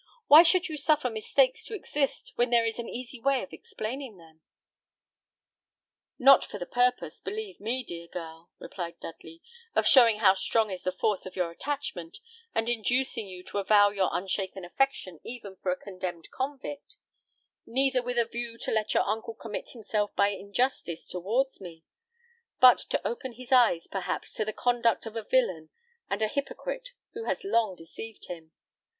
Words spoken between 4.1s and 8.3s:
them?" "Not for the purpose, believe me, dear